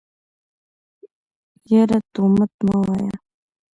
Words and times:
يره 1.71 1.99
تومت 2.13 2.51
مه 2.65 2.75
وايه. 2.87 3.13